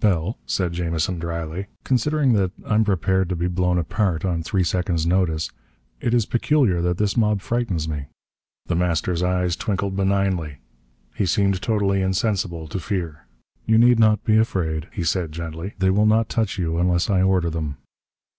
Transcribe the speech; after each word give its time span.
"Bell," 0.00 0.36
said 0.44 0.74
Jamison 0.74 1.18
dryly, 1.18 1.68
"considering 1.82 2.34
that 2.34 2.50
I'm 2.66 2.84
prepared 2.84 3.30
to 3.30 3.34
be 3.34 3.48
blown 3.48 3.78
apart 3.78 4.22
on 4.22 4.42
three 4.42 4.62
seconds 4.62 5.06
notice, 5.06 5.50
it 5.98 6.12
is 6.12 6.26
peculiar 6.26 6.82
that 6.82 6.98
this 6.98 7.16
mob 7.16 7.40
frightens 7.40 7.88
me." 7.88 8.04
The 8.66 8.74
Master's 8.76 9.22
eyes 9.22 9.56
twinkled 9.56 9.96
benignly. 9.96 10.58
He 11.14 11.24
seemed 11.24 11.62
totally 11.62 12.02
insensible 12.02 12.68
to 12.68 12.78
fear. 12.78 13.24
"You 13.64 13.78
need 13.78 13.98
not 13.98 14.22
be 14.24 14.36
afraid," 14.36 14.88
he 14.92 15.04
said 15.04 15.32
gently. 15.32 15.72
"They 15.78 15.88
will 15.88 16.04
not 16.04 16.28
touch 16.28 16.58
you 16.58 16.76
unless 16.76 17.08
I 17.08 17.22
order 17.22 17.48
them." 17.48 17.78